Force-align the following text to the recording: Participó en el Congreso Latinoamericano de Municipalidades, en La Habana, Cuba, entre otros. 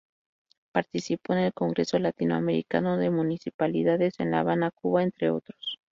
Participó 0.71 1.33
en 1.33 1.39
el 1.41 1.53
Congreso 1.53 1.99
Latinoamericano 1.99 2.97
de 2.97 3.11
Municipalidades, 3.11 4.19
en 4.19 4.31
La 4.31 4.39
Habana, 4.39 4.71
Cuba, 4.71 5.03
entre 5.03 5.29
otros. 5.29 5.77